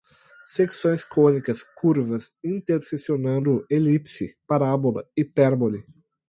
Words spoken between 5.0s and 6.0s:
hipérbole